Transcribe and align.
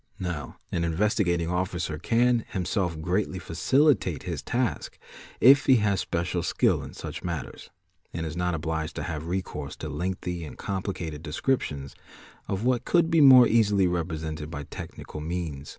Now 0.17 0.57
an 0.71 0.83
Investigating 0.83 1.51
Officer 1.51 1.99
can 1.99 2.43
himself 2.49 2.99
greatly 2.99 3.37
facilitat 3.37 4.23
his 4.23 4.41
task 4.41 4.97
if 5.39 5.67
he 5.67 5.75
has 5.75 5.99
special 5.99 6.41
skill 6.41 6.81
in 6.81 6.95
such 6.95 7.23
matters, 7.23 7.69
and 8.11 8.25
is 8.25 8.35
not 8.35 8.55
obliged 8.55 8.95
to 8.95 9.03
hay 9.03 9.19
recourse 9.19 9.75
to 9.75 9.89
lengthy 9.89 10.43
and 10.43 10.57
complicated 10.57 11.21
descriptions 11.21 11.95
of 12.47 12.63
what 12.65 12.83
could 12.83 13.11
be 13.11 13.21
mot 13.21 13.49
easily 13.49 13.85
represented 13.85 14.49
by 14.49 14.63
technical 14.63 15.19
means. 15.21 15.69